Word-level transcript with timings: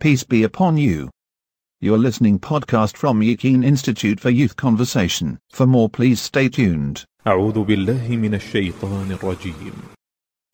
Peace 0.00 0.24
be 0.24 0.42
upon 0.44 0.78
you. 0.78 1.10
You're 1.78 1.98
listening 1.98 2.38
podcast 2.38 2.96
from 2.96 3.22
Yakin 3.22 3.62
Institute 3.62 4.18
for 4.18 4.30
Youth 4.30 4.56
Conversation. 4.56 5.38
For 5.50 5.66
more 5.66 5.90
please 5.90 6.22
stay 6.22 6.48
tuned. 6.48 7.04
أعوذ 7.26 7.64
بالله 7.64 8.08
من 8.16 8.34
الشيطان 8.34 9.12
الرجيم 9.12 9.72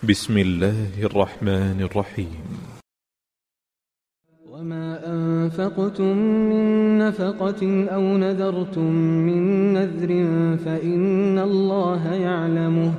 بسم 0.02 0.38
الله 0.38 1.02
الرحمن 1.02 1.80
الرحيم 1.80 2.44
وما 4.50 5.06
أنفقتم 5.06 6.16
من 6.50 6.98
نفقة 6.98 7.86
أو 7.88 8.16
نذرتم 8.16 8.90
من 9.28 9.72
نذر 9.72 10.10
فإن 10.64 11.38
الله 11.38 12.14
يعلمه 12.14 12.92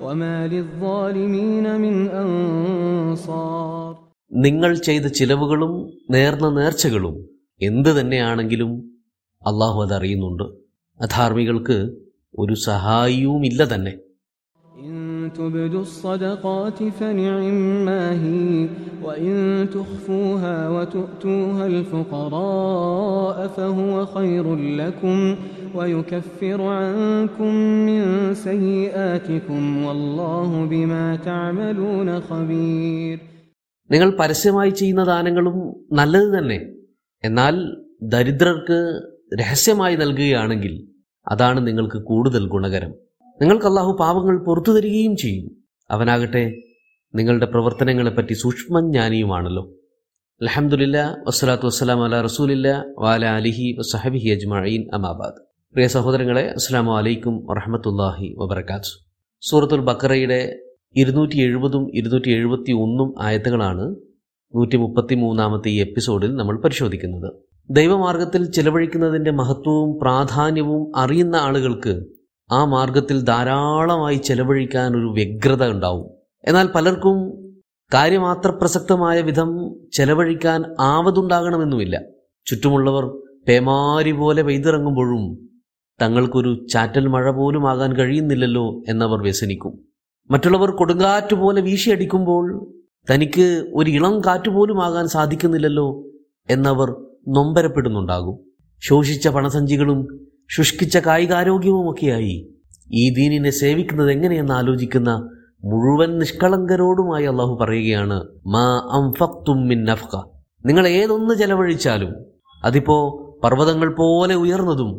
وما 0.00 0.48
للظالمين 0.48 1.80
من 1.80 2.08
أنصار 2.08 4.04
നിങ്ങൾ 4.33 4.71
ചെയ്ത 4.87 5.05
ചിലവുകളും 5.19 5.73
നേർന്ന 6.09 6.49
നേർച്ചകളും 6.57 7.15
എന്ത് 7.59 7.89
തന്നെയാണെങ്കിലും 7.89 8.71
അള്ളാഹു 9.41 9.79
അതറിയുന്നുണ്ട് 9.85 10.45
അധാർമികൾക്ക് 10.99 11.79
ഒരു 12.33 12.55
സഹായിയുമില്ല 12.67 13.63
തന്നെ 13.73 13.93
إن 14.89 14.97
تبدوا 15.33 15.81
الصدقات 15.81 16.83
فنعما 16.89 18.01
هي 18.23 18.69
وإن 19.03 19.35
تخفوها 19.69 20.69
وتؤتوها 20.69 21.67
الفقراء 21.67 23.47
فهو 23.47 24.05
خير 24.07 24.45
لكم 24.55 25.17
ويكفر 25.75 26.61
عنكم 26.61 27.51
من 27.87 28.03
سيئاتكم 28.45 29.83
والله 29.83 30.65
بما 30.65 31.15
تعملون 31.19 32.19
خبير 32.21 33.17
നിങ്ങൾ 33.90 34.16
പരസ്യമായി 34.18 34.70
ചെയ്യുന്ന 34.70 35.04
ദാനങ്ങളും 35.04 35.56
നല്ലത് 35.92 36.38
തന്നെ. 36.38 36.58
എന്നാൽ 37.24 37.54
ദരിദ്രർക്ക് 38.02 38.78
രഹസ്യമായി 39.40 39.96
നൽകുകയാണെങ്കിൽ 39.96 40.74
അതാണ് 41.26 41.66
നിങ്ങൾക്ക് 41.66 41.96
കൂടുതൽ 41.96 42.48
ഗുണകരം. 42.48 42.92
നിങ്ങൾക്ക് 43.40 43.66
അള്ളാഹു 43.66 43.92
പാപങ്ങൾ 44.00 44.44
പുറത്തു 44.46 44.72
തരികയും 44.72 45.16
ചെയ്യും. 45.16 45.46
അവനാകട്ടെ 45.90 46.44
നിങ്ങളുടെ 47.14 47.46
പ്രവർത്തനങ്ങളെപ്പറ്റി 47.46 48.34
സൂക്ഷ്മജ്ഞാനിയുമാണല്ലോ 48.34 49.64
അലഹമുല്ല 50.40 51.16
വസ്സലാത്തു 51.26 51.66
വസ്സലാം 51.66 52.04
അല 52.04 52.20
റസൂലില്ല 52.20 52.68
വാല 52.98 53.24
അലിഹി 53.26 53.66
വസഹബിഹി 53.78 54.30
അജ്മീൻ 54.30 54.82
അമാബാദ് 54.92 55.38
പ്രിയ 55.74 55.86
സഹോദരങ്ങളെ 55.86 56.44
അസ്സാം 56.50 56.86
വലൈക്കും 56.86 57.34
വറഹമത്തല്ലാഹി 57.50 58.34
വബർക്കാത്ത് 58.36 58.92
സൂറത്തുൽ 59.42 59.80
ബക്കറയുടെ 59.80 60.40
ഇരുന്നൂറ്റി 60.96 61.36
എഴുപതും 61.36 61.96
ഇരുന്നൂറ്റി 61.96 62.30
എഴുപത്തി 62.30 62.72
ഒന്നും 62.72 63.14
ആയത്തുകളാണ് 63.22 63.96
നൂറ്റി 64.54 64.76
മുപ്പത്തി 64.76 65.14
മൂന്നാമത്തെ 65.14 65.68
ഈ 65.68 65.80
എപ്പിസോഡിൽ 65.80 66.34
നമ്മൾ 66.36 66.60
പരിശോധിക്കുന്നത്. 66.60 67.32
ദൈവമാർഗത്തിൽ 67.70 68.50
ചിലവഴിക്കുന്നതിന്റെ 68.50 69.30
മഹത്വവും 69.30 69.98
പ്രാധാന്യവും 69.98 70.96
അറിയുന്ന 70.96 71.36
ആളുകൾക്ക് 71.36 72.04
ആ 72.52 72.64
മാർഗത്തിൽ 72.64 73.20
ധാരാളമായി 73.20 74.16
ചെലവഴിക്കാൻ 74.16 74.96
ഒരു 74.96 75.06
വ്യഗ്രത 75.06 75.66
ഉണ്ടാവും. 75.68 76.10
എന്നാൽ 76.44 76.68
പലർക്കും 76.74 77.44
കാര്യമാത്ര 77.94 78.50
പ്രസക്തമായ 78.50 79.20
വിധം 79.20 79.76
ചെലവഴിക്കാൻ 79.92 80.64
ആവതുണ്ടാകണമെന്നുമില്ല. 80.80 82.00
ചുറ്റുമുള്ളവർ 82.46 83.20
പേമാരി 83.48 84.12
പോലെ 84.12 84.42
പെയ്തിറങ്ങുമ്പോഴും 84.42 85.48
തങ്ങൾക്കൊരു 86.02 86.66
ചാറ്റൽ 86.72 87.06
മഴ 87.06 87.30
പോലും 87.30 87.70
ആകാൻ 87.70 87.96
കഴിയുന്നില്ലല്ലോ 87.96 88.82
എന്നവർ 88.88 89.22
വ്യസനിക്കും. 89.22 89.93
മറ്റുള്ളവർ 90.30 90.70
കൊടുങ്കാറ്റ് 90.70 91.34
പോലെ 91.34 91.60
വീശിയടിക്കുമ്പോൾ 91.60 92.44
തനിക്ക് 93.10 93.46
ഒരു 93.74 93.90
ഇളം 93.90 94.20
കാറ്റ് 94.20 94.50
പോലും 94.50 94.82
ആകാൻ 94.82 95.08
സാധിക്കുന്നില്ലല്ലോ 95.08 95.88
എന്നവർ 96.48 96.88
നൊമ്പരപ്പെടുന്നുണ്ടാകും. 97.28 98.36
ശോഷിച്ച 98.82 99.28
പണസഞ്ചികളും 99.28 100.00
ശുഷ്കിച്ച 100.50 100.98
കായികാരോഗ്യവുമൊക്കെയായി 100.98 102.34
ഈ 102.92 103.14
ദീനിനെ 103.14 103.50
സേവിക്കുന്നത് 103.50 104.12
എങ്ങനെയെന്ന് 104.12 104.54
ആലോചിക്കുന്ന 104.54 105.10
മുഴുവൻ 105.64 106.18
നിഷ്കളങ്കരോടുമായി 106.18 107.24
അള്ളാഹു 107.24 107.54
പറയുകയാണ് 107.54 108.18
മാ 108.46 108.64
മിൻ 109.66 109.84
നഫ്ക 109.84 110.16
നിങ്ങൾ 110.64 110.88
ഏതൊന്ന് 110.88 111.34
ചെലവഴിച്ചാലും 111.34 112.12
അതിപ്പോ 112.62 112.96
പർവതങ്ങൾ 113.44 113.94
പോലെ 113.94 114.34
ഉയർന്നതും 114.34 114.90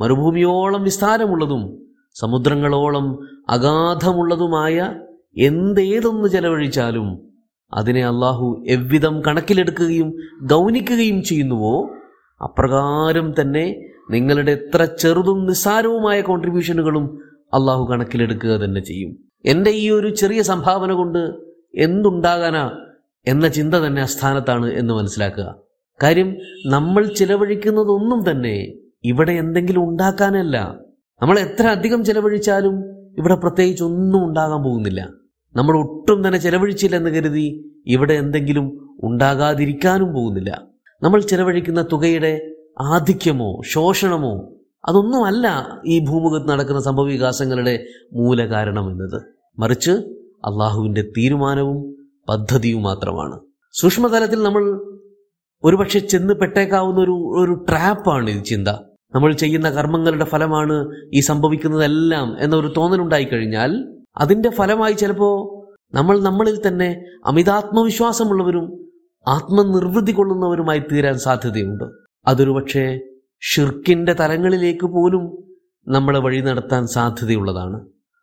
മരുഭൂമിയോളം 0.00 0.82
വിസ്താരമുള്ളതും 0.82 1.83
സമുദ്രങ്ങളോളം 2.14 3.28
അഗാധമുള്ളതുമായ 3.48 4.94
എന്തേതൊന്ന് 5.36 6.28
ചെലവഴിച്ചാലും 6.28 7.32
അതിനെ 7.72 8.06
അള്ളാഹു 8.06 8.64
എവ്വിധം 8.68 9.22
കണക്കിലെടുക്കുകയും 9.26 10.12
ഗൗനിക്കുകയും 10.42 11.22
ചെയ്യുന്നുവോ? 11.22 11.90
അപ്രകാരം 12.44 13.34
തന്നെ 13.40 13.82
നിങ്ങളുടെ 14.10 14.52
എത്ര 14.52 14.84
ചെറുതും 14.84 15.46
നിസ്സാരവുമായ 15.46 16.20
കോൺട്രിബ്യൂഷനുകളും 16.20 17.18
അള്ളാഹു 17.54 17.88
കണക്കിലെടുക്കുക 17.90 18.50
തന്നെ 18.50 18.80
ചെയ്യും. 18.80 19.16
എന്റെ 19.44 19.70
ഈ 19.70 19.90
ഒരു 19.90 20.14
ചെറിയ 20.14 20.42
സംഭാവന 20.42 20.92
കൊണ്ട് 20.92 21.34
എന്തുണ്ടാകാനാ 21.74 22.70
എന്ന 23.26 23.48
ചിന്ത 23.48 23.74
തന്നെ 23.74 24.02
അസ്ഥാനത്താണ് 24.02 24.72
എന്ന് 24.72 24.94
മനസ്സിലാക്കുക. 24.94 25.54
കാര്യം 26.02 26.36
നമ്മൾ 26.66 27.06
ചിലവഴിക്കുന്നതൊന്നും 27.06 28.30
തന്നെ 28.30 28.72
ഇവിടെ 29.04 29.32
എന്തെങ്കിലും 29.32 29.88
ഉണ്ടാക്കാനല്ല. 29.88 30.83
നമ്മൾ 31.24 31.38
എത്ര 31.38 31.66
അധികം 31.66 32.04
ചെലവഴിച്ചാലും 32.04 32.74
ഇവിടെ 33.18 33.34
പ്രത്യേകിച്ച് 33.34 33.84
ഒന്നും 33.84 34.28
ഉണ്ടാകാൻ 34.28 34.62
പോകുന്നില്ല. 34.62 35.08
നമ്മൾ 35.56 35.78
ഒട്ടും 35.78 36.26
തന്നെ 36.26 36.38
ചെലവഴിച്ചില്ലെന്ന് 36.38 37.10
കരുതി 37.10 37.74
ഇവിടെ 37.86 38.14
എന്തെങ്കിലും 38.14 38.66
ഉണ്ടാകാതിരിക്കാനും 39.02 40.14
പോകുന്നില്ല. 40.14 40.62
നമ്മൾ 41.02 41.20
ചെലവഴിക്കുന്ന 41.20 41.82
തുകയുടെ 41.82 42.40
ആധിക്യമോ 42.80 43.60
ശോഷണമോ 43.72 44.52
അതൊന്നുമല്ല 44.88 45.76
ഈ 45.86 45.98
ഭൂമുഖത്ത് 45.98 46.48
നടക്കുന്ന 46.48 46.80
സംഭവവികാസങ്ങളുടെ 46.80 47.84
മൂലകാരണം 48.12 48.90
എന്നത്. 48.90 49.18
മറിച്ച് 49.58 49.90
അള്ളാഹുവിന്റെ 50.44 51.02
തീരുമാനവും 51.02 51.94
പദ്ധതിയും 52.28 52.82
മാത്രമാണ്. 52.82 53.40
സൂക്ഷ്മതലത്തിൽ 53.72 54.42
നമ്മൾ 54.42 54.64
ഒരുപക്ഷെ 55.64 55.98
ചെന്ന് 55.98 56.34
പെട്ടേക്കാവുന്ന 56.34 57.00
ഒരു 57.00 57.16
ഒരു 57.42 57.66
ട്രാപ്പാണ് 57.68 58.30
ഈ 58.30 58.42
ചിന്ത. 58.42 58.68
നമ്മൾ 59.14 59.32
ചെയ്യുന്ന 59.32 59.70
കർമ്മങ്ങളുടെ 59.70 60.24
ഫലമാണ് 60.24 60.86
ഈ 61.14 61.20
സംഭവിക്കുന്നതെല്ലാം 61.20 62.36
എന്നൊരു 62.40 62.74
തോന്നലുണ്ടായി 62.76 63.24
കഴിഞ്ഞാൽ 63.24 64.00
അതിന്റെ 64.16 64.50
ഫലമായി 64.50 64.92
ചിലപ്പോൾ 64.92 65.64
നമ്മൾ 65.94 66.20
നമ്മളിൽ 66.20 66.68
തന്നെ 66.68 67.04
അമിതാത്മവിശ്വാസമുള്ളവരും 67.26 68.84
ആത്മനിർവൃതി 69.28 70.12
കൊള്ളുന്നവരുമായി 70.12 70.78
തീരാൻ 70.78 71.18
സാധ്യതയുണ്ട്. 71.18 71.84
അതൊരു 72.26 72.50
പക്ഷേ 72.50 72.98
ഷിർക്കിന്റെ 73.54 74.12
തലങ്ങളിലേക്ക് 74.12 74.86
പോലും 74.86 75.44
നമ്മളെ 75.88 76.18
വഴി 76.18 76.40
നടത്താൻ 76.40 76.86
സാധ്യതയുള്ളതാണ്. 76.86 77.80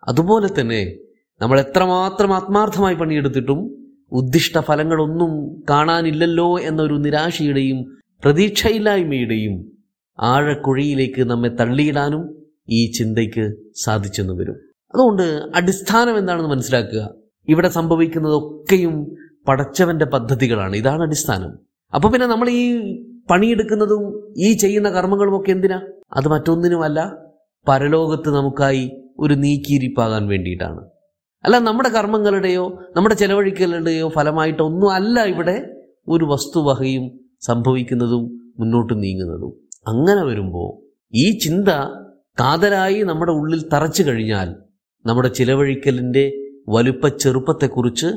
അതുപോലെ 0.07 0.59
തന്നെ 0.59 0.95
നമ്മൾ 1.41 1.59
എത്രമാത്രം 1.59 2.33
ആത്മാർത്ഥമായി 2.33 2.95
പണിയെടുത്തിട്ടും 2.95 3.69
ഉദ്ദിഷ്ട 4.11 4.59
ഫലങ്ങളൊന്നും 4.59 5.61
കാണാനില്ലല്ലോ 5.69 6.59
എന്നൊരു 6.59 6.93
നിരാശയുടെയും 6.93 7.97
പ്രതീക്ഷയില്ലായ്മയുടെയും 8.23 9.80
ആഴക്കുഴിയിലേക്ക് 10.21 11.29
നമ്മെ 11.29 11.49
തള്ളിയിടാനും 11.49 12.23
ഈ 12.69 12.91
ചിന്തയ്ക്ക് 12.91 13.53
സാധിച്ചെന്ന് 13.83 14.33
വരും. 14.33 14.55
അതുകൊണ്ട് 14.93 15.23
അടിസ്ഥാനം 15.55 16.17
എന്താണെന്ന് 16.17 16.49
മനസ്സിലാക്കുക. 16.49 17.13
ഇവിടെ 17.47 17.67
സംഭവിക്കുന്നതൊക്കെയും 17.67 19.15
പടച്ചവന്റെ 19.47 20.05
പദ്ധതികളാണ്. 20.05 20.75
ഇതാണ് 20.75 21.01
അടിസ്ഥാനം. 21.01 21.59
അപ്പൊ 21.93 22.09
പിന്നെ 22.09 22.27
നമ്മൾ 22.27 22.49
ഈ 22.49 22.65
പണിയെടുക്കുന്നതും 23.29 24.33
ഈ 24.37 24.53
ചെയ്യുന്ന 24.53 24.89
കർമ്മങ്ങളും 24.89 25.41
ഒക്കെ 25.41 25.51
എന്തിനാ? 25.51 25.81
അത് 26.13 26.27
മറ്റൊന്നിനുമല്ല 26.27 27.17
പരലോകത്ത് 27.67 28.29
നമുക്കായി 28.29 28.91
ഒരു 29.19 29.33
നീക്കിയിരിപ്പാകാൻ 29.33 30.27
വേണ്ടിയിട്ടാണ്. 30.27 30.89
അല്ല 31.45 31.59
നമ്മുടെ 31.59 31.89
കർമ്മങ്ങളുടെയോ 31.89 32.79
നമ്മുടെ 32.95 33.15
ചെലവഴിക്കലുടെയോ 33.15 34.09
ഫലമായിട്ടൊന്നും 34.09 34.93
അല്ല 34.93 35.23
ഇവിടെ 35.23 35.65
ഒരു 36.07 36.25
വസ്തുവകയും 36.25 37.19
സംഭവിക്കുന്നതും 37.41 38.53
മുന്നോട്ട് 38.59 39.03
നീങ്ങുന്നതും. 39.03 39.70
അങ്ങനെ 39.87 40.23
വരുമ്പോൾ 40.23 40.87
ഈ 41.13 41.39
ചിന്ത 41.39 41.69
കാതലായി 42.39 43.03
നമ്മുടെ 43.03 43.31
ഉള്ളിൽ 43.31 43.69
തറച്ചു 43.73 44.03
കഴിഞ്ഞാൽ 44.03 44.55
നമ്മുടെ 45.05 45.27
ചിലവഴിക്കലിന്റെ 45.27 46.31
വലുപ്പ 46.69 47.07
ചെറുപ്പത്തെക്കുറിച്ച് 47.07 48.07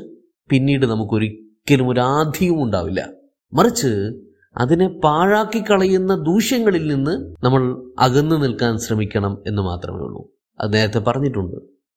പിന്നീട് 0.49 0.85
നമുക്കൊരിക്കലും 0.85 1.89
ഒരു 1.89 1.99
ആധിയും 1.99 2.63
ഉണ്ടാവില്ല. 2.63 3.09
മറിച്ച് 3.53 4.13
അതിനെ 4.57 4.87
പാഴാക്കി 4.87 5.61
കളയുന്ന 5.61 6.15
ദൂഷ്യങ്ങളിൽ 6.15 6.87
നിന്ന് 6.87 7.45
നമ്മൾ 7.45 7.91
അകന്നു 7.99 8.35
നിൽക്കാൻ 8.35 8.77
ശ്രമിക്കണം 8.77 9.43
എന്ന് 9.47 9.61
മാത്രമേ 9.61 9.97
ഉള്ളൂ. 9.97 10.31
അത് 10.61 10.73
നേരത്തെ 10.73 10.99
പറഞ്ഞിട്ടുണ്ട്. 10.99 11.55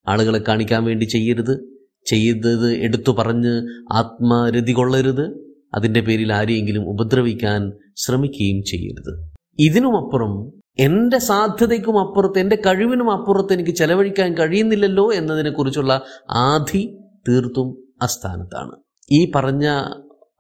ആളുകളെ 0.09 0.41
കാണിക്കാൻ 0.49 0.85
വേണ്ടി 0.85 1.05
ചെയ്യരുത്. 1.05 1.69
ചെയ്തത് 2.07 2.73
എടുത്തു 2.73 3.13
പറഞ്ഞ് 3.13 3.85
ആത്മരതി 3.93 4.73
കൊള്ളരുത്. 4.73 5.55
അതിന്റെ 5.75 6.01
പേരിൽ 6.01 6.33
ആരെയെങ്കിലും 6.33 6.89
ഉപദ്രവിക്കാൻ 6.89 7.73
ശ്രമിക്കുകയും 7.97 8.65
ചെയ്യരുത്. 8.65 9.28
ഇതിനുമപ്പുറം 9.59 10.53
എന്റെ 10.79 11.19
സാധ്യതയ്ക്കും 11.19 12.01
അപ്പുറത്ത് 12.01 12.39
എന്റെ 12.39 12.57
കഴിവിനും 12.67 13.11
അപ്പുറത്ത് 13.11 13.53
എനിക്ക് 13.53 13.71
ചെലവഴിക്കാൻ 13.71 14.35
കഴിയുന്നില്ലല്ലോ 14.35 15.13
എന്നതിനെക്കുറിച്ചുള്ള 15.13 16.03
ആധി 16.31 16.99
തീർത്തും 17.29 17.95
അസ്ഥാനത്താണ്. 18.03 18.73
ഈ 19.11 19.33
പറഞ്ഞ 19.35 19.83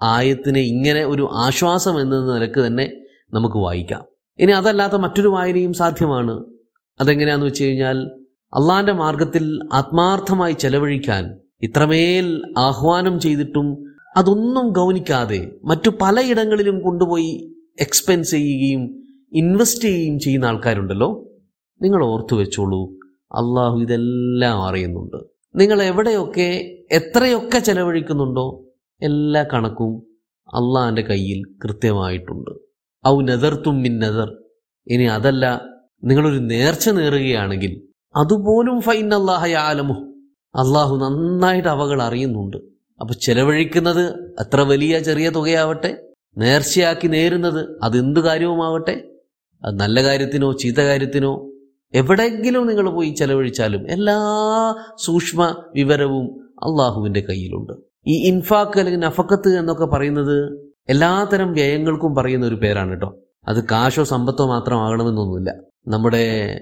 ആയത്തിനെ 0.02 0.60
ഇങ്ങനെ 0.60 1.04
ഒരു 1.04 1.28
ആശ്വാസം 1.32 2.00
എന്ന 2.00 2.34
നിലയ്ക്ക് 2.34 2.66
തന്നെ 2.66 2.92
നമുക്ക് 3.32 3.56
വായിക്കാം. 3.56 4.04
ഇനി 4.38 4.52
അതല്ലാത്ത 4.52 4.92
മറ്റൊരു 4.92 5.28
വായനയും 5.28 5.72
സാധ്യമാണ്. 5.72 6.44
അതെങ്ങനെയാന്ന് 7.00 7.46
വെച്ച് 7.46 7.64
കഴിഞ്ഞാൽ 7.64 8.10
അള്ളാന്റെ 8.54 8.92
മാർഗത്തിൽ 8.92 9.68
ആത്മാർത്ഥമായി 9.72 10.52
ചെലവഴിക്കാൻ 10.52 11.38
ഇത്രമേൽ 11.62 12.54
ആഹ്വാനം 12.58 13.20
ചെയ്തിട്ടും 13.20 13.94
അതൊന്നും 14.16 14.72
ഗൗനിക്കാതെ 14.72 15.52
മറ്റു 15.64 15.90
പലയിടങ്ങളിലും 15.90 16.82
കൊണ്ടുപോയി 16.82 17.54
എക്സ്പെൻസ് 17.80 18.30
ചെയ്യുകയും 18.30 19.07
ഇൻവെസ്റ്റ് 19.32 19.82
ചെയ്യുകയും 19.82 20.18
ചെയ്യുന്ന 20.18 20.46
ആൾക്കാരുണ്ടല്ലോ? 20.46 21.24
നിങ്ങൾ 21.82 22.04
ഓർത്തു 22.04 22.36
വെച്ചോളൂ 22.36 22.98
അള്ളാഹു 23.32 23.78
ഇതെല്ലാം 23.78 24.64
അറിയുന്നുണ്ട്. 24.64 25.16
നിങ്ങൾ 25.56 25.82
എവിടെയൊക്കെ 25.82 26.76
എത്രയൊക്കെ 26.92 27.58
ചെലവഴിക്കുന്നുണ്ടോ 27.58 28.64
എല്ലാ 29.02 29.44
കണക്കും 29.52 30.02
അള്ളാഹിന്റെ 30.48 31.02
കയ്യിൽ 31.02 31.42
കൃത്യമായിട്ടുണ്ട്. 31.64 32.50
ഔ 33.06 33.20
നെതർത്തും 33.20 33.82
മിൻ 33.82 33.98
നെതർ 33.98 34.38
ഇനി 34.86 35.04
അതല്ല 35.04 35.62
നിങ്ങളൊരു 36.04 36.38
നേർച്ച 36.38 36.88
നേറുകയാണെങ്കിൽ 36.88 37.88
അതുപോലും 38.16 38.80
ഫൈൻ 38.80 39.14
അള്ളാഹ 39.14 39.46
ആലമു 39.46 39.94
അള്ളാഹു 40.54 40.96
നന്നായിട്ട് 40.96 41.68
അവകൾ 41.68 42.02
അറിയുന്നുണ്ട്. 42.02 42.56
അപ്പൊ 43.00 43.14
ചെലവഴിക്കുന്നത് 43.14 44.34
അത്ര 44.38 44.60
വലിയ 44.60 44.98
ചെറിയ 44.98 45.30
തുകയാവട്ടെ 45.30 46.04
നേർച്ചയാക്കി 46.38 47.08
നേരുന്നത് 47.08 47.80
അതെന്ത് 47.82 48.20
കാര്യവുമാവട്ടെ? 48.20 49.17
അത് 49.64 49.74
നല്ല 49.74 50.02
കാര്യത്തിനോ 50.02 50.52
ചീത്ത 50.52 50.76
കാര്യത്തിനോ 50.76 51.50
എവിടെയെങ്കിലും 51.94 52.66
നിങ്ങൾ 52.66 52.90
പോയി 52.90 53.10
ചെലവഴിച്ചാലും 53.10 53.90
എല്ലാ 53.90 54.16
സൂക്ഷ്മ 55.04 55.62
വിവരവും 55.74 56.26
അള്ളാഹുവിന്റെ 56.48 57.20
കയ്യിലുണ്ട്. 57.20 57.72
ഈ 58.06 58.28
ഇൻഫാക്ക് 58.28 58.78
അല്ലെങ്കിൽ 58.78 59.06
നഫക്കത്ത് 59.06 59.58
എന്നൊക്കെ 59.58 59.86
പറയുന്നത് 59.86 60.68
എല്ലാത്തരം 60.88 61.52
വ്യയങ്ങൾക്കും 61.52 62.14
പറയുന്ന 62.14 62.46
ഒരു 62.46 62.54
പേരാണ് 62.54 62.90
കേട്ടോ. 62.90 63.20
അത് 63.48 63.64
കാശോ 63.64 64.04
സമ്പത്തോ 64.04 64.46
മാത്രമാകണമെന്നൊന്നുമില്ല 64.46 65.50
നമ്മുടെ 65.88 66.60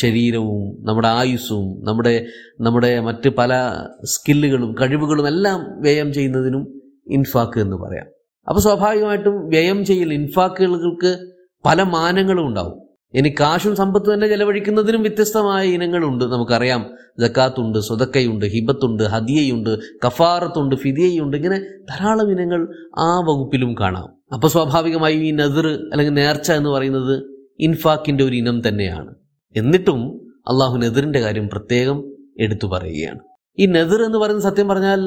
ശരീരവും 0.00 0.86
നമ്മുടെ 0.86 1.08
ആയുസ്സും 1.08 1.84
നമ്മുടെ 1.84 2.26
നമ്മുടെ 2.60 3.00
മറ്റ് 3.00 3.28
പല 3.28 3.72
സ്കില്ലുകളും 4.04 4.74
കഴിവുകളും 4.80 5.26
എല്ലാം 5.26 5.80
വ്യയം 5.80 6.12
ചെയ്യുന്നതിനും 6.12 6.82
ഇൻഫാക്ക് 7.10 7.60
എന്ന് 7.60 7.76
പറയാം. 7.76 8.06
അപ്പോൾ 8.48 8.60
സ്വാഭാവികമായിട്ടും 8.60 9.48
വ്യയം 9.48 9.84
ചെയ്യൽ 9.84 10.12
ഇൻഫാക്കുകൾക്ക് 10.12 11.33
പല 11.64 11.82
മാനങ്ങളും 11.82 12.46
ഉണ്ടാവും. 12.46 12.84
ഇനി 13.14 13.34
കാശും 13.40 13.76
സമ്പത്ത് 13.76 14.14
തന്നെ 14.14 14.28
ചെലവഴിക്കുന്നതിനും 14.28 15.02
വ്യത്യസ്തമായ 15.02 15.66
ഇനങ്ങളുണ്ട്. 15.66 16.24
നമുക്കറിയാം. 16.24 16.90
ജക്കാത്തുണ്ട് 17.20 17.78
സ്വതക്കയുണ്ട് 17.78 18.46
ഹിബത്തുണ്ട് 18.46 19.02
ഹദിയയുണ്ട് 19.02 19.78
കഫാറത്തുണ്ട് 20.06 20.76
ഫിദിയയുണ്ട്. 20.76 21.36
ഇങ്ങനെ 21.36 21.58
ധാരാളം 21.58 22.30
ഇനങ്ങൾ 22.30 22.74
ആ 22.98 23.20
വകുപ്പിലും 23.20 23.74
കാണാം. 23.80 24.08
അപ്പൊ 24.34 24.48
സ്വാഭാവികമായും 24.48 25.22
ഈ 25.22 25.30
നദർ 25.30 25.66
അല്ലെങ്കിൽ 25.66 26.14
നേർച്ച 26.14 26.52
എന്ന് 26.52 26.70
പറയുന്നത് 26.70 27.34
ഇൻഫാക്കിന്റെ 27.60 28.24
ഒരു 28.24 28.36
ഇനം 28.36 28.68
തന്നെയാണ്. 28.68 29.14
എന്നിട്ടും 29.56 30.00
അള്ളാഹു 30.38 30.76
നെതിറിന്റെ 30.76 31.20
കാര്യം 31.20 31.48
പ്രത്യേകം 31.48 32.14
എടുത്തു 32.40 32.66
പറയുകയാണ്. 32.66 33.18
ഈ 33.58 33.66
നെതിർ 33.66 34.02
എന്ന് 34.02 34.18
പറയുന്നത് 34.18 34.44
സത്യം 34.44 34.68
പറഞ്ഞാൽ 34.68 35.00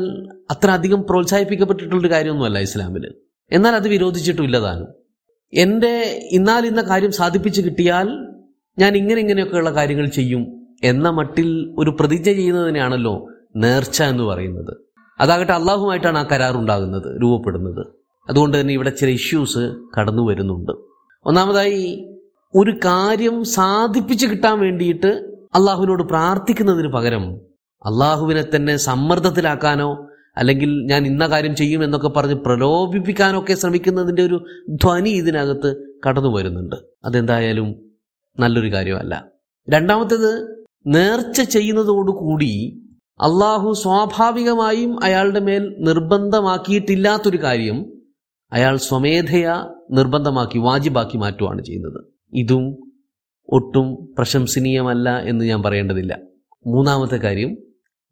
അത്ര 0.51 0.69
അധികം 0.69 1.03
പ്രോത്സാഹിപ്പിക്കപ്പെട്ടിട്ടുള്ളൊരു 1.09 2.11
കാര്യമൊന്നുമല്ല 2.11 2.59
ഇസ്ലാമിൽ 2.59 3.13
എന്നാൽ 3.51 3.75
അത് 3.75 3.87
വിരോധിച്ചിട്ടും 3.87 4.53
താനും. 4.53 5.06
എന്റെ 5.53 6.27
ഇന്നാൽ 6.31 6.65
ഇന്ന 6.65 6.81
കാര്യം 6.81 7.11
സാധിപ്പിച്ചു 7.11 7.61
കിട്ടിയാൽ 7.61 8.07
ഞാൻ 8.79 8.97
ഇങ്ങനെ 8.97 9.21
ഇങ്ങനെയൊക്കെയുള്ള 9.21 9.69
കാര്യങ്ങൾ 9.69 10.05
ചെയ്യും 10.05 10.71
എന്ന 10.83 11.09
മട്ടിൽ 11.09 11.75
ഒരു 11.77 11.89
പ്രതിജ്ഞ 11.99 12.25
ചെയ്യുന്നതിനാണല്ലോ 12.25 13.27
നേർച്ച 13.55 14.01
എന്ന് 14.01 14.23
പറയുന്നത്. 14.23 14.77
അതാകട്ടെ 15.19 15.53
അള്ളാഹുമായിട്ടാണ് 15.53 16.17
ആ 16.17 16.27
കരാർ 16.31 16.57
ഉണ്ടാകുന്നത് 16.57 17.21
രൂപപ്പെടുന്നത്. 17.21 17.87
അതുകൊണ്ട് 18.29 18.61
തന്നെ 18.61 18.73
ഇവിടെ 18.73 18.89
ചില 18.89 19.09
ഇഷ്യൂസ് 19.09 19.75
കടന്നു 19.99 20.23
വരുന്നുണ്ട്. 20.29 20.71
ഒന്നാമതായി 21.25 22.09
ഒരു 22.55 22.71
കാര്യം 22.71 23.43
സാധിപ്പിച്ചു 23.43 24.27
കിട്ടാൻ 24.27 24.59
വേണ്ടിയിട്ട് 24.59 25.07
അള്ളാഹുവിനോട് 25.55 26.03
പ്രാർത്ഥിക്കുന്നതിന് 26.03 26.87
പകരം 26.87 27.35
അള്ളാഹുവിനെ 27.85 28.43
തന്നെ 28.55 28.77
സമ്മർദ്ദത്തിലാക്കാനോ 28.77 30.06
അല്ലെങ്കിൽ 30.37 30.85
ഞാൻ 30.85 31.07
ഇന്ന 31.07 31.27
കാര്യം 31.27 31.55
ചെയ്യും 31.55 31.83
എന്നൊക്കെ 31.83 32.07
പറഞ്ഞ് 32.07 32.33
പ്രലോഭിപ്പിക്കാനൊക്കെ 32.33 33.53
ശ്രമിക്കുന്നതിന്റെ 33.53 34.23
ഒരു 34.23 34.45
ധ്വനി 34.69 35.09
ഇതിനകത്ത് 35.09 35.97
കടന്നു 36.07 36.29
വരുന്നുണ്ട്. 36.29 36.75
അതെന്തായാലും 37.05 37.91
നല്ലൊരു 38.39 38.73
കാര്യമല്ല. 38.73 39.25
രണ്ടാമത്തേത് 39.69 40.65
നേർച്ച 40.85 41.41
ചെയ്യുന്നതോടുകൂടി 41.41 42.83
അള്ളാഹു 43.21 43.73
സ്വാഭാവികമായും 43.73 45.03
അയാളുടെ 45.03 45.39
മേൽ 45.39 45.75
നിർബന്ധമാക്കിയിട്ടില്ലാത്തൊരു 45.79 47.37
കാര്യം 47.37 47.93
അയാൾ 48.51 48.77
സ്വമേധയാ 48.77 49.73
നിർബന്ധമാക്കി 49.91 50.57
വാജിബാക്കി 50.57 51.17
മാറ്റുവാണ് 51.17 51.63
ചെയ്യുന്നത്. 51.65 52.03
ഇതും 52.33 52.93
ഒട്ടും 53.49 54.13
പ്രശംസനീയമല്ല 54.17 55.19
എന്ന് 55.19 55.45
ഞാൻ 55.45 55.63
പറയേണ്ടതില്ല. 55.63 56.19
മൂന്നാമത്തെ 56.67 57.17
കാര്യം 57.17 57.57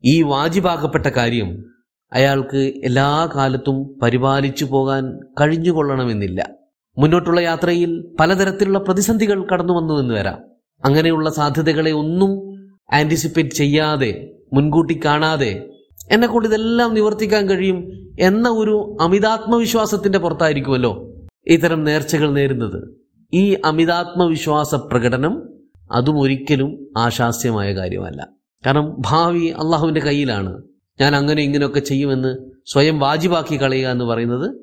ഈ 0.04 0.22
വാജിബാക്കപ്പെട്ട 0.22 1.07
കാര്യം 1.07 1.75
അയാൾക്ക് 2.15 2.73
എല്ലാ 2.83 3.29
കാലത്തും 3.35 4.00
പരിപാലിച്ചു 4.00 4.65
പോകാൻ 4.65 5.19
കഴിഞ്ഞുകൊള്ളണമെന്നില്ല. 5.41 6.50
മുന്നോട്ടുള്ള 6.97 7.39
യാത്രയിൽ 7.39 8.15
പലതരത്തിലുള്ള 8.19 8.79
പ്രതിസന്ധികൾ 8.79 9.47
കടന്നു 9.53 9.73
വന്നു 9.73 10.00
എന്ന് 10.00 10.13
വരാം. 10.13 10.39
അങ്ങനെയുള്ള 10.85 11.29
സാധ്യതകളെ 11.29 11.91
ഒന്നും 11.91 12.56
ആന്റിസിപ്പേറ്റ് 12.94 13.50
ചെയ്യാതെ 13.50 14.31
മുൻകൂട്ടി 14.53 15.00
കാണാതെ 15.06 15.69
എന്നെ 16.12 16.27
കൊണ്ട് 16.27 16.50
ഇതെല്ലാം 16.50 16.94
നിവർത്തിക്കാൻ 16.94 17.50
കഴിയും 17.50 18.09
എന്ന 18.19 18.50
ഒരു 18.50 18.97
അമിതാത്മവിശ്വാസത്തിന്റെ 19.01 20.19
പുറത്തായിരിക്കുമല്ലോ 20.19 21.13
ഇത്തരം 21.47 21.83
നേർച്ചകൾ 21.83 22.31
നേരുന്നത്. 22.31 22.95
ഈ 23.33 23.57
അമിതാത്മവിശ്വാസ 23.65 24.75
പ്രകടനം 24.75 25.50
അതും 25.91 26.19
ഒരിക്കലും 26.19 26.88
ആശാസ്യമായ 26.97 27.75
കാര്യമല്ല. 27.75 28.27
കാരണം 28.65 28.95
ഭാവി 29.00 29.45
അള്ളാഹുവിന്റെ 29.45 30.01
കയ്യിലാണ്. 30.01 30.62
ഞാൻ 31.01 31.15
അങ്ങനെ 31.15 31.44
ഇങ്ങനെയൊക്കെ 31.44 31.80
ചെയ്യുമെന്ന് 31.80 32.36
സ്വയം 32.65 33.00
വാജിബാക്കി 33.00 33.62
കളയുക 33.62 33.88
എന്ന് 33.88 34.06
പറയുന്നത് 34.06 34.56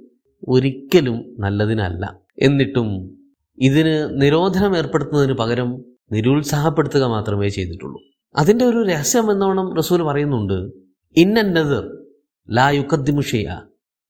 ഒരിക്കലും 0.48 1.36
നല്ലതിനല്ല. 1.38 2.20
എന്നിട്ടും 2.38 3.18
ഇതിന് 3.58 4.22
നിരോധനം 4.22 4.76
ഏർപ്പെടുത്തുന്നതിന് 4.76 5.32
പകരം 5.32 5.84
നിരുത്സാഹപ്പെടുത്തുക 6.12 7.04
മാത്രമേ 7.04 7.48
ചെയ്തിട്ടുള്ളൂ. 7.48 8.00
അതിന്റെ 8.36 8.64
ഒരു 8.64 8.82
രഹസ്യം 8.82 9.32
എന്നോണം 9.32 9.76
റസൂൽ 9.76 10.02
പറയുന്നുണ്ട് 10.02 10.72
ഇന്നത് 11.16 12.06
ലാ 12.50 12.70
യുക്കദ്ദിമുഷയ 12.70 13.56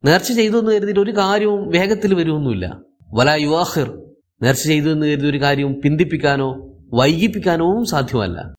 നേർച്ച 0.05 0.33
ചെയ്തു 0.33 0.59
എന്ന് 0.59 0.73
കരുതിയിട്ട് 0.73 1.01
ഒരു 1.01 1.11
കാര്യവും 1.11 1.69
വേഗത്തിൽ 1.69 2.15
വരുമൊന്നുമില്ല 2.15 2.81
വലാ 3.13 3.35
യുവാഹിർ. 3.35 4.03
നേർച്ച 4.43 4.63
ചെയ്തു 4.63 4.91
എന്ന് 4.91 5.06
കരുതി 5.06 5.27
ഒരു 5.27 5.41
കാര്യവും 5.41 5.81
പിന്തിപ്പിക്കാനോ 5.85 6.69
വൈകിപ്പിക്കാനോ 6.93 7.85
സാധ്യമല്ല. 7.85 8.55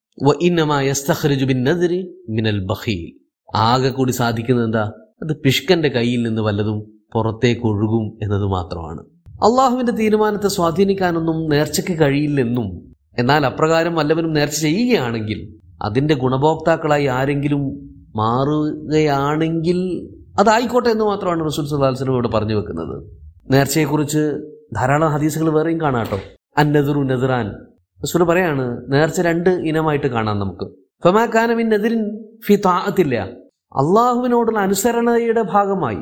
മിനൽ 2.30 2.66
ബഖീൽ. 2.66 3.23
ആകെ 3.56 3.90
കൂടി 3.90 4.12
സാധിക്കുന്നത് 4.12 4.66
എന്താ? 4.66 4.92
അത് 5.24 5.38
പിഷ്കന്റെ 5.38 5.90
കയ്യിൽ 5.90 6.28
നിന്ന് 6.28 6.42
വല്ലതും 6.42 6.94
പുറത്തേക്ക് 7.14 7.62
ഒഴുകും 7.62 8.18
എന്നത് 8.24 8.46
മാത്രമാണ്. 8.46 9.02
അള്ളാഹുവിന്റെ 9.28 9.92
തീരുമാനത്തെ 9.92 10.48
സ്വാധീനിക്കാനൊന്നും 10.48 11.50
നേർച്ചയ്ക്ക് 11.50 12.02
കഴിയില്ലെന്നും 12.02 12.94
എന്നാൽ 13.20 13.46
അപ്രകാരം 13.46 13.96
വല്ലവനും 13.96 14.34
നേർച്ച 14.34 14.62
ചെയ്യുകയാണെങ്കിൽ 14.62 15.60
അതിന്റെ 15.82 16.14
ഗുണഭോക്താക്കളായി 16.14 17.06
ആരെങ്കിലും 17.06 17.94
മാറുകയാണെങ്കിൽ 18.16 20.10
അതായിക്കോട്ടെ 20.40 20.90
എന്ന് 20.90 21.04
മാത്രമാണ് 21.04 21.46
റസൂൽ 21.46 21.66
സുല്ലാസ്ലം 21.66 22.14
ഇവിടെ 22.14 22.28
പറഞ്ഞു 22.28 22.56
വെക്കുന്നത്. 22.56 23.04
നേർച്ചയെക്കുറിച്ച് 23.52 24.42
ധാരാളം 24.76 25.12
ഹദീസുകൾ 25.12 25.50
വേറെയും 25.50 25.82
കാണാട്ടോ 25.82 26.20
അന്നദുറു 26.58 27.00
നെതിറാൻ 27.00 27.56
റസൂൽ 28.04 28.24
പറയാണ് 28.24 28.94
നേർച്ച 28.94 29.22
രണ്ട് 29.22 29.50
ഇനമായിട്ട് 29.50 30.08
കാണാം 30.08 30.40
നമുക്ക്. 30.40 30.72
ഫമാക്കാനമിൻ 31.06 31.70
നെതിരിൻ 31.70 32.28
ഫി 32.48 32.56
താഅത്തില്ല 32.56 33.43
അള്ളാഹുവിനോടുള്ള 33.74 34.60
അനുസരണയുടെ 34.60 35.42
ഭാഗമായി 35.42 35.98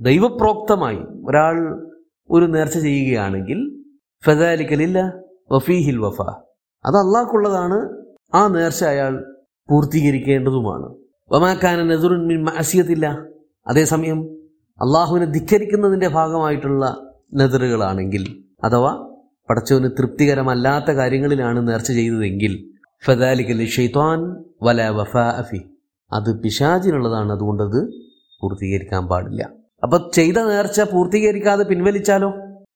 ദൈവപ്രോക്തമായി 0.00 0.96
ഒരാൾ 0.96 1.86
ഒരു 2.30 2.44
നേർച്ച 2.44 2.78
ചെയ്യുകയാണെങ്കിൽ 2.78 3.84
ഫദാലിക്കലില്ല 4.24 5.12
വഫീഹിൽ 5.52 5.98
വഫ. 5.98 6.22
അത് 6.86 6.96
അള്ളാഹ്ക്കുള്ളതാണ്. 6.96 8.06
ആ 8.34 8.48
നേർച്ച 8.48 8.84
അയാൾ 8.84 9.34
പൂർത്തീകരിക്കേണ്ടതുമാണ്. 9.70 10.94
വമാക്കാന 11.32 11.82
നെതുറുൻ 11.82 12.26
മിൻ 12.26 12.44
മാസിയത്തില്ല 12.44 13.22
അതേസമയം 13.68 14.22
അള്ളാഹുവിനെ 14.74 15.26
ധിക്കരിക്കുന്നതിന്റെ 15.26 16.08
ഭാഗമായിട്ടുള്ള 16.08 17.12
നെതറുകളാണെങ്കിൽ 17.34 18.44
അഥവാ 18.64 19.10
പടച്ചവന് 19.50 19.84
തൃപ്തികരമല്ലാത്ത 19.84 20.90
കാര്യങ്ങളിലാണ് 20.90 21.68
നേർച്ച 21.68 21.92
ചെയ്തതെങ്കിൽ 21.92 22.72
ഫദാലിക്കലി 23.04 23.64
ഷെയ്ത്വാൻ 23.64 24.44
വല 24.62 24.88
വഫ 24.88 25.16
അഫി 25.16 25.73
അത് 26.14 26.42
പിശാചിനുള്ളതാണ്. 26.42 27.32
അതുകൊണ്ടത് 27.32 27.90
പൂർത്തീകരിക്കാൻ 28.40 29.06
പാടില്ല. 29.06 29.50
അപ്പൊ 29.82 30.10
ചെയ്ത 30.14 30.34
നേർച്ച 30.34 30.80
പൂർത്തീകരിക്കാതെ 30.80 31.64
പിൻവലിച്ചാലോ? 31.64 32.32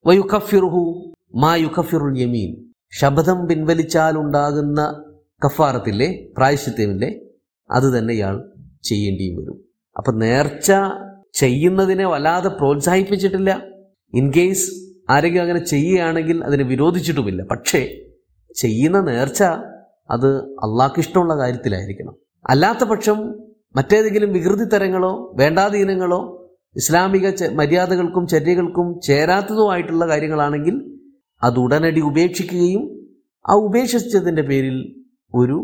വയുഖഫിറുഹു 0.06 1.12
മാ 1.34 1.56
യുഖഫിറുൽ 1.56 2.18
യമീൻ. 2.18 2.72
ശബദം 2.92 3.46
പിൻവലിച്ചാൽ 3.46 4.18
ഉണ്ടാകുന്ന 4.18 5.04
കഫാറത്തില്ലേ 5.46 6.28
പ്രായശ്ചിത്യമില്ലേ 6.36 7.20
അത് 7.70 7.98
തന്നെ 7.98 8.14
ഇയാൾ 8.14 8.52
ചെയ്യേണ്ടിയും 8.82 9.36
വരും. 9.36 9.64
അപ്പൊ 9.96 10.12
നേർച്ച 10.12 10.72
ചെയ്യുന്നതിനെ 11.34 12.06
വല്ലാതെ 12.06 12.48
പ്രോത്സാഹിപ്പിച്ചിട്ടില്ല. 12.48 13.62
ഇൻ 14.14 14.32
കേസ് 14.36 14.70
ആരെങ്കിലും 15.10 15.42
അങ്ങനെ 15.42 15.64
ചെയ്യുകയാണെങ്കിൽ 15.64 16.44
അതിനെ 16.44 16.64
വിരോധിച്ചിട്ടുമില്ല. 16.64 17.42
പക്ഷേ 17.42 18.00
ചെയ്യുന്ന 18.56 19.00
നേർച്ച 19.00 19.42
അത് 20.10 20.36
അള്ളാഹ്ക്കിഷ്ടമുള്ള 20.36 21.36
കാര്യത്തിലായിരിക്കണം. 21.36 22.16
അല്ലാത്ത 22.44 22.84
പക്ഷം 22.84 23.18
മറ്റേതെങ്കിലും 23.76 24.32
വികൃതി 24.32 24.64
തരങ്ങളോ 24.64 25.34
വേണ്ടാധീനങ്ങളോ 25.38 26.20
ഇസ്ലാമിക 26.76 27.26
മര്യാദകൾക്കും 27.54 28.26
ചര്യകൾക്കും 28.26 29.00
ചേരാത്തതുമായിട്ടുള്ള 29.04 30.08
കാര്യങ്ങളാണെങ്കിൽ 30.08 30.76
അത് 31.42 31.58
ഉടനടി 31.58 32.00
ഉപേക്ഷിക്കുകയും 32.00 32.82
ആ 33.48 33.54
ഉപേക്ഷിച്ചതിന്റെ 33.54 34.42
പേരിൽ 34.42 34.76
ഒരു 35.34 35.56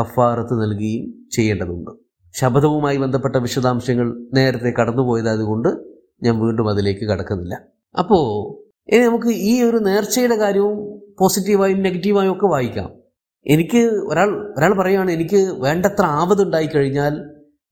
കഫാറത്ത് 0.00 0.62
നൽകുകയും 0.62 1.30
ചെയ്യേണ്ടതുണ്ട്. 1.32 1.90
ശബദവുമായി 2.34 2.96
ബന്ധപ്പെട്ട 2.96 3.36
വിശദാംശങ്ങൾ 3.36 4.26
നേരത്തെ 4.34 4.70
കടന്നുപോയതായതുകൊണ്ട് 4.70 5.68
ഞാൻ 6.22 6.40
വീണ്ടും 6.40 6.70
അതിലേക്ക് 6.70 7.04
കടക്കുന്നില്ല. 7.08 7.54
അപ്പോൾ 7.98 8.24
ഇനി 8.92 9.04
നമുക്ക് 9.04 9.26
ഈ 9.26 9.62
ഒരു 9.62 9.76
നേർച്ചയുടെ 9.76 10.36
കാര്യവും 10.36 10.78
പോസിറ്റീവായും 11.18 11.82
നെഗറ്റീവായും 11.82 12.32
ഒക്കെ 12.32 12.46
വായിക്കാം. 12.46 13.01
എനിക്ക് 13.46 13.78
ഒരാൾ 13.78 14.54
ഒരാൾ 14.58 14.78
പറയുകയാണ് 14.78 15.10
എനിക്ക് 15.10 15.36
വേണ്ടത്ര 15.36 16.04
ആപതുണ്ടായി 16.04 16.66
കഴിഞ്ഞാൽ 16.66 17.14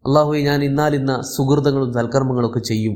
അള്ളാഹുവെ 0.07 0.41
ഞാൻ 0.41 0.65
ഇന്നാലിന്ന 0.65 1.21
സുഹൃതങ്ങളും 1.21 1.93
സൽക്കർമ്മങ്ങളൊക്കെ 1.93 2.59
ചെയ്യും. 2.59 2.93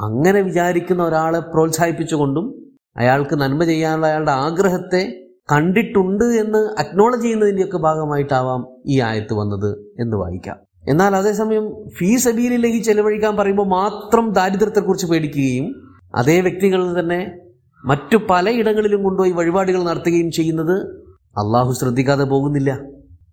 അങ്ങനെ 0.00 0.40
വിചാരിക്കുന്ന 0.40 1.02
ഒരാളെ 1.02 1.40
പ്രോത്സാഹിപ്പിച്ചുകൊണ്ടും 1.40 2.70
അയാൾക്ക് 2.96 3.36
നന്മ 3.36 3.64
ചെയ്യാനുള്ള 3.64 4.06
അയാളുടെ 4.06 4.30
ആഗ്രഹത്തെ 4.30 5.22
കണ്ടിട്ടുണ്ട് 5.52 6.24
എന്ന് 6.24 6.58
അക്നോളജ് 6.58 7.22
ചെയ്യുന്നതിന്റെയൊക്കെ 7.22 7.78
ഭാഗമായിട്ടാവാം 7.78 8.66
ഈ 8.86 9.00
ആയത്ത് 9.00 9.34
വന്നത് 9.34 9.94
എന്ന് 10.00 10.16
വായിക്കാം. 10.16 10.56
എന്നാൽ 10.88 11.16
അതേസമയം 11.16 11.86
ഫീ 11.98 12.16
സബീലിലേക്ക് 12.16 12.84
ചെലവഴിക്കാൻ 12.84 13.36
പറയുമ്പോൾ 13.36 13.66
മാത്രം 13.66 14.32
ദാരിദ്ര്യത്തെക്കുറിച്ച് 14.32 15.06
പേടിക്കുകയും 15.06 15.92
അതേ 16.16 16.40
വ്യക്തികളിൽ 16.40 17.00
തന്നെ 17.00 17.38
മറ്റു 17.84 18.16
പലയിടങ്ങളിലും 18.16 19.02
കൊണ്ടുപോയി 19.02 19.32
വഴിപാടുകൾ 19.32 19.82
നടത്തുകയും 19.82 20.30
ചെയ്യുന്നത് 20.30 21.01
അള്ളാഹു 21.32 21.72
ശ്രദ്ധിക്കാതെ 21.72 22.24
പോകുന്നില്ല. 22.24 22.70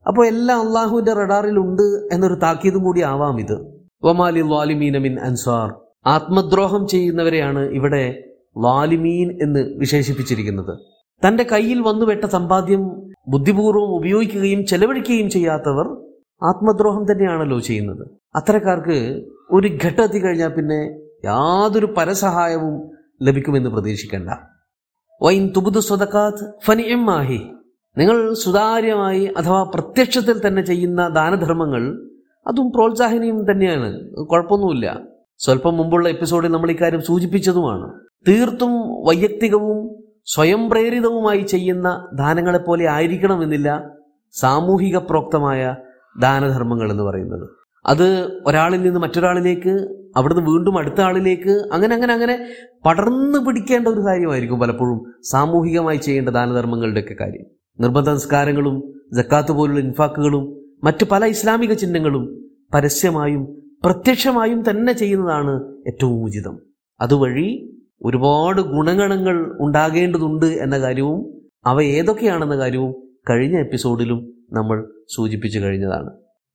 അപ്പോൾ 0.08 0.28
എല്ലാം 0.28 0.68
അള്ളാഹുവിന്റെ 0.68 1.14
റഡാറിലുണ്ട് 1.14 1.82
എന്നൊരു 1.82 2.34
താക്കീതും 2.34 2.84
കൂടി 2.84 3.02
ആവാം 3.02 3.40
ഇത്. 3.40 3.86
വമാലി 4.04 4.42
വാലിമീൻ 4.42 4.98
മിൻ 4.98 5.20
അൻസാർ. 5.20 5.74
ആത്മദ്രോഹം 6.08 6.88
ചെയ്യുന്നവരെയാണ് 6.88 7.60
ഇവിടെ 7.60 8.24
വാലിമീൻ 8.58 9.40
എന്ന് 9.42 9.60
വിശേഷിപ്പിച്ചിരിക്കുന്നത്. 9.60 10.80
തന്റെ 11.28 11.44
കയ്യിൽ 11.44 11.82
വന്നുപെട്ട 11.82 12.26
സമ്പാദ്യം 12.26 13.14
ബുദ്ധിപൂർവം 13.28 13.96
ഉപയോഗിക്കുകയും 13.96 14.66
ചെലവഴിക്കുകയും 14.66 15.30
ചെയ്യാത്തവർ 15.30 15.88
ആത്മദ്രോഹം 16.44 17.12
തന്നെയാണല്ലോ 17.12 17.60
ചെയ്യുന്നത്. 17.60 18.08
അത്തരക്കാർക്ക് 18.36 19.26
ഒരു 19.52 19.68
ഘട്ടം 19.86 20.24
കഴിഞ്ഞാൽ 20.24 20.48
പിന്നെ 20.48 21.10
യാതൊരു 21.26 21.94
പരസഹായവും 21.98 22.90
ലഭിക്കുമെന്ന് 23.22 23.70
പ്രതീക്ഷിക്കേണ്ട. 23.70 24.30
വൈൻ 25.22 25.50
തുബുദ് 25.58 25.80
സ്വതക്കാത്ത് 25.80 26.54
ഫനിയമ്മാഹി 26.66 27.42
നിങ്ങൾ 27.98 28.34
സുതാര്യമായി 28.34 29.26
അഥവാ 29.38 29.64
പ്രത്യക്ഷത്തിൽ 29.64 30.48
തന്നെ 30.48 30.62
ചെയ്യുന്ന 30.62 31.08
ദാനധർമ്മങ്ങൾ 31.08 32.10
അതും 32.48 32.72
പ്രോത്സാഹനീയം 32.72 33.52
തന്നെയാണ്. 33.52 34.10
കുഴപ്പമൊന്നുമില്ല. 34.26 35.00
സ്വല്പം 35.38 35.78
മുമ്പുള്ള 35.78 36.10
എപ്പിസോഡിൽ 36.10 36.48
നമ്മൾ 36.48 36.72
ഇക്കാര്യം 36.72 37.02
സൂചിപ്പിച്ചതുമാണ്. 37.02 37.94
തീർത്തും 38.28 38.72
വൈയക്തികവും 39.06 40.04
സ്വയം 40.26 40.70
പ്രേരിതവുമായി 40.70 41.40
ചെയ്യുന്ന 41.40 42.08
ദാനങ്ങളെപ്പോലെ 42.14 42.88
ആയിരിക്കണമെന്നില്ല 42.88 43.90
സാമൂഹിക 44.32 44.98
പ്രോക്തമായ 44.98 45.76
ദാനധർമ്മങ്ങൾ 46.20 46.92
എന്ന് 46.92 47.04
പറയുന്നത്. 47.04 47.50
അത് 47.86 48.42
ഒരാളിൽ 48.46 48.82
നിന്ന് 48.82 49.00
മറ്റൊരാളിലേക്ക് 49.00 49.88
അവിടുന്ന് 50.18 50.44
വീണ്ടും 50.44 50.78
അടുത്ത 50.78 51.02
ആളിലേക്ക് 51.02 51.50
അങ്ങനെ 51.50 51.96
അങ്ങനെ 51.96 52.14
അങ്ങനെ 52.14 52.50
പടർന്നു 52.86 53.38
പിടിക്കേണ്ട 53.38 53.88
ഒരു 53.88 54.00
കാര്യമായിരിക്കും 54.00 54.60
പലപ്പോഴും 54.60 55.22
സാമൂഹികമായി 55.32 55.98
ചെയ്യേണ്ട 55.98 56.30
ദാനധർമ്മങ്ങളുടെയൊക്കെ 56.30 57.14
കാര്യം. 57.14 57.59
നിർബന്ധ 57.80 58.10
നിസ്കാരങ്ങളും 58.10 58.94
ജക്കാത്ത് 59.14 59.52
പോലുള്ള 59.52 59.80
ഇൻഫാക്കുകളും 59.80 60.60
മറ്റു 60.84 61.06
പല 61.06 61.26
ഇസ്ലാമിക 61.26 61.74
ചിഹ്നങ്ങളും 61.74 62.52
പരസ്യമായും 62.74 63.62
പ്രത്യക്ഷമായും 63.84 64.70
തന്നെ 64.70 64.94
ചെയ്യുന്നതാണ് 64.94 65.78
ഏറ്റവും 65.88 66.24
ഉചിതം. 66.24 66.60
അതുവഴി 67.02 67.78
ഒരുപാട് 68.02 68.62
ഗുണഗണങ്ങൾ 68.62 69.56
ഉണ്ടാകേണ്ടതുണ്ട് 69.60 70.46
എന്ന 70.46 70.80
കാര്യവും 70.80 71.42
അവ 71.66 71.82
ഏതൊക്കെയാണെന്ന 71.82 72.58
കാര്യവും 72.58 72.92
കഴിഞ്ഞ 73.30 73.60
എപ്പിസോഡിലും 73.60 74.34
നമ്മൾ 74.52 74.92
സൂചിപ്പിച്ചു 75.16 75.60
കഴിഞ്ഞതാണ്. 75.60 76.10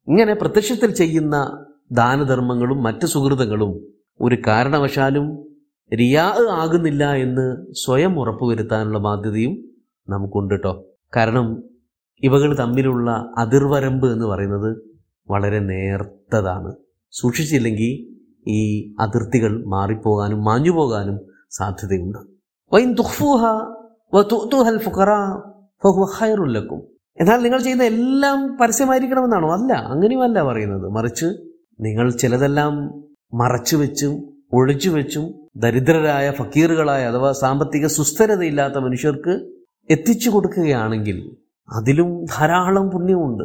ഇങ്ങനെ 0.09 0.35
പ്രത്യക്ഷത്തിൽ 0.35 0.91
ചെയ്യുന്ന 0.91 1.67
ദാനധർമ്മങ്ങളും 1.93 2.83
മറ്റ് 2.83 3.07
സുഹൃതങ്ങളും 3.07 3.95
ഒരു 4.21 4.37
കാരണവശാലും 4.47 5.43
റിയാ 5.93 6.35
ആകുന്നില്ല 6.51 7.15
എന്ന് 7.15 7.73
സ്വയം 7.73 8.21
ഉറപ്പുവരുത്താനുള്ള 8.21 8.99
ബാധ്യതയും 8.99 9.65
നമുക്കുണ്ട് 10.09 10.55
കേട്ടോ 10.55 10.94
കാരണം 11.17 11.63
ഇവകൾ 12.23 12.59
തമ്മിലുള്ള 12.59 13.33
അതിർവരമ്പ് 13.39 14.13
എന്ന് 14.13 14.27
പറയുന്നത് 14.27 15.01
വളരെ 15.31 15.59
നേർത്തതാണ്. 15.59 16.77
സൂക്ഷിച്ചില്ലെങ്കിൽ 17.11 18.15
ഈ 18.51 18.93
അതിർത്തികൾ 19.01 19.65
മാറിപ്പോകാനും 19.67 20.45
മാഞ്ഞു 20.45 20.71
പോകാനും 20.71 21.21
സാധ്യതയുണ്ട്. 21.51 22.19
വൈൻ 22.73 22.95
തുഹ്ഫൂഹ 22.95 23.45
എന്നാൽ 27.21 27.43
നിങ്ങൾ 27.43 27.59
ചെയ്യുന്ന 27.59 27.85
എല്ലാം 27.85 28.57
പരസ്യമായിരിക്കണമെന്നാണോ? 28.61 29.53
അല്ല 29.53 29.73
അങ്ങനെയുമല്ല 29.73 30.43
പറയുന്നത്. 30.43 30.91
മറിച്ച് 30.91 31.27
നിങ്ങൾ 31.81 32.11
ചിലതെല്ലാം 32.11 33.03
മറച്ചു 33.35 33.77
വെച്ചും 33.77 34.35
ഒഴിച്ചു 34.53 34.91
വെച്ചും 34.91 35.49
ദരിദ്രരായ 35.57 36.31
ഫക്കീറുകളായ 36.31 37.07
അഥവാ 37.07 37.33
സാമ്പത്തിക 37.33 37.87
സുസ്ഥിരതയില്ലാത്ത 37.87 38.75
മനുഷ്യർക്ക് 38.75 39.54
എത്തിച്ചു 39.91 40.31
കൊടുക്കുകയാണെങ്കിൽ 40.31 41.37
അതിലും 41.69 42.25
ധാരാളം 42.25 42.91
പുണ്യമുണ്ട്. 42.91 43.45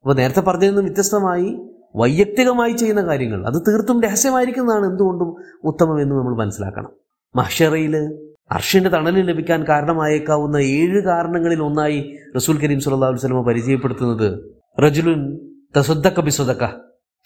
അപ്പോൾ 0.00 0.14
നേരത്തെ 0.14 0.40
പറഞ്ഞതിൽ 0.40 0.68
നിന്ന് 0.68 0.82
വ്യത്യസ്തമായി 0.82 1.60
വൈയക്തികമായി 1.96 2.72
ചെയ്യുന്ന 2.72 3.06
കാര്യങ്ങൾ 3.06 3.46
അത് 3.46 3.62
തീർത്തും 3.68 4.02
രഹസ്യമായിരിക്കുന്നതാണ് 4.02 4.86
എന്തുകൊണ്ടും 4.86 5.36
ഉത്തമം 5.64 6.02
എന്ന് 6.02 6.14
നമ്മൾ 6.14 6.36
മനസ്സിലാക്കണം. 6.36 6.90
മഹ്ഷറയിൽ 7.36 8.18
അർഷിന്റെ 8.50 8.90
തണലിൽ 8.90 9.26
ലഭിക്കാൻ 9.26 9.64
കാരണമായേക്കാവുന്ന 9.68 10.56
ഏഴ് 10.56 11.02
കാരണങ്ങളിൽ 11.02 11.62
ഒന്നായി 11.62 12.16
റസൂൽ 12.36 12.58
കരീം 12.58 12.80
സുല്ലാ 12.80 13.08
വസ്ലമ 13.08 13.42
പരിചയപ്പെടുത്തുന്നത് 13.42 14.56
റജുലുൻ 14.82 15.38
തസുദ്ദക്ക 15.76 16.20
ബിസുദക്ക 16.20 16.64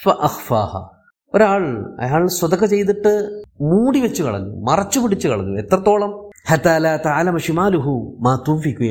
അഹ്ഫാഹ. 0.09 0.89
ഒരാൾ 1.35 1.95
അയാൾ 2.01 2.27
സ്വതക്ക 2.27 2.65
ചെയ്തിട്ട് 2.65 3.43
മൂടി 3.61 4.01
വെച്ച് 4.01 4.23
കളഞ്ഞു 4.23 4.61
മറച്ചു 4.71 5.01
പിടിച്ചു 5.01 5.29
കളഞ്ഞു. 5.29 5.59
എത്രത്തോളം 5.59 6.26
ഹത്താല 6.51 7.31
മാ 8.21 8.45
തുംഫിക്കു 8.49 8.85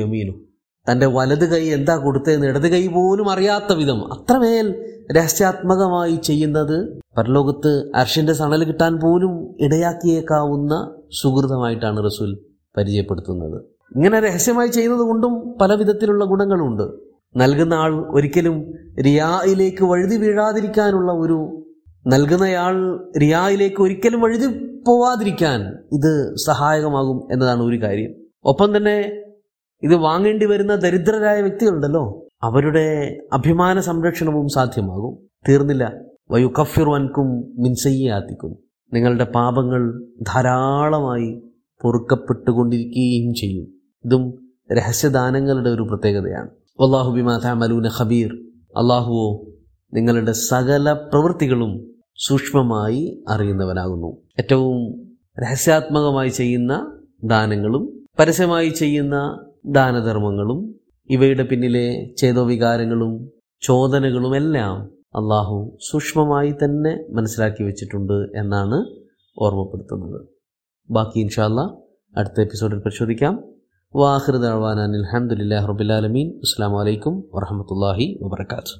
തന്റെ 0.90 1.06
വലത് 1.06 1.50
കൈ 1.50 1.66
എന്താ 1.66 1.96
കൊടുത്തതെന്ന് 1.96 2.46
ഇടത് 2.46 2.68
കൈ 2.72 2.86
പോലും 2.86 3.30
അറിയാത്ത 3.30 3.72
വിധം 3.72 4.12
അത്രമേൽ 4.12 4.74
രഹസ്യാത്മകമായി 5.12 6.16
ചെയ്യുന്നത് 6.16 7.00
പരലോകത്ത് 7.18 7.92
അർഷിന്റെ 7.94 8.32
സണൽ 8.32 8.64
കിട്ടാൻ 8.64 8.96
പോലും 8.96 9.56
ഇടയാക്കിയേക്കാവുന്ന 9.60 10.96
സുഹൃതമായിട്ടാണ് 11.22 12.04
റസൂൽ 12.04 12.38
പരിചയപ്പെടുത്തുന്നത്. 12.76 13.64
ഇങ്ങനെ 13.96 14.20
രഹസ്യമായി 14.20 14.68
ചെയ്യുന്നത് 14.68 15.00
കൊണ്ടും 15.00 15.58
പല 15.58 15.74
വിധത്തിലുള്ള 15.74 16.24
ഗുണങ്ങളുണ്ട്. 16.24 16.92
നൽകുന്ന 17.36 17.74
ആൾ 17.74 18.06
ഒരിക്കലും 18.10 18.74
റിയായിലേക്ക് 19.04 19.84
വഴുതി 19.84 20.16
വീഴാതിരിക്കാനുള്ള 20.16 21.12
ഒരു 21.12 21.65
നൽകുന്നയാൾ 22.06 23.04
റിയായിലേക്ക് 23.22 23.82
ഒരിക്കലും 23.82 24.20
വഴുതി 24.20 24.76
പോവാതിരിക്കാൻ 24.86 25.60
ഇത് 25.92 26.34
സഹായകമാകും 26.36 27.32
എന്നതാണ് 27.32 27.62
ഒരു 27.62 27.82
കാര്യം. 27.82 28.14
ഒപ്പം 28.44 28.76
തന്നെ 28.76 29.22
ഇത് 29.82 29.94
വാങ്ങേണ്ടി 29.94 30.46
വരുന്ന 30.46 30.74
ദരിദ്രരായ 30.74 31.40
വ്യക്തികളുണ്ടല്ലോ 31.40 32.28
അവരുടെ 32.42 33.16
അഭിമാന 33.32 33.80
സംരക്ഷണവും 33.80 34.48
സാധ്യമാകും. 34.48 35.28
തീർന്നില്ല. 35.48 35.92
വയു 36.30 36.52
കഫിർവൻകും 36.60 37.54
മിൻസയ്യാത്തിക്കും 37.62 38.56
നിങ്ങളുടെ 38.92 39.24
പാപങ്ങൾ 39.24 40.04
ധാരാളമായി 40.22 41.42
പൊറുക്കപ്പെട്ടുകൊണ്ടിരിക്കുകയും 41.82 43.34
ചെയ്യും. 43.34 43.68
ഇതും 44.04 44.54
രഹസ്യദാനങ്ങളുടെ 44.72 45.70
ഒരു 45.70 45.82
പ്രത്യേകതയാണ്. 45.82 46.48
അള്ളാഹു 46.82 47.10
ബിമാമലൂന 47.10 47.88
ഖബീർ. 48.00 48.28
അള്ളാഹുവോ 48.76 49.46
നിങ്ങളുടെ 49.94 50.32
സകല 50.32 50.92
പ്രവൃത്തികളും 50.92 51.95
സൂക്ഷ്മമായി 52.18 53.22
അറിയുന്നവനാകുന്നു. 53.28 54.10
ഏറ്റവും 54.40 54.78
രഹസ്യാത്മകമായി 55.42 56.28
ചെയ്യുന്ന 56.28 56.72
ദാനങ്ങളും 57.24 57.84
പരസ്യമായി 58.18 58.68
ചെയ്യുന്ന 58.68 59.16
ദാനധർമ്മങ്ങളും 59.66 60.60
ഇവയുടെ 61.10 61.44
പിന്നിലെ 61.50 62.14
ചേതോവികാരങ്ങളും 62.20 63.12
ചോദനകളും 63.62 64.36
എല്ലാം 64.36 64.76
അള്ളാഹു 65.18 65.78
സൂക്ഷ്മമായി 65.90 66.52
തന്നെ 66.52 66.92
മനസ്സിലാക്കി 67.10 67.62
വെച്ചിട്ടുണ്ട് 67.62 68.16
എന്നാണ് 68.40 68.78
ഓർമ്മപ്പെടുത്തുന്നത്. 69.36 70.18
ബാക്കി 70.90 71.18
ഇൻഷാല്ല 71.20 71.60
അടുത്ത 72.14 72.40
എപ്പിസോഡിൽ 72.40 72.78
പരിശോധിക്കാം. 72.78 73.34
വാഹൃദ് 73.94 74.46
അഹ്വാനാൻ 74.46 74.92
അലഹമുല്ലാ 74.98 75.58
റബുലാലമീൻ 75.70 76.28
അസ്സാം 76.46 76.72
വലൈക്കും 76.72 77.14
വറഹമത്തല്ലാഹി 77.34 78.06
വാബർക്കാത്തു 78.22 78.74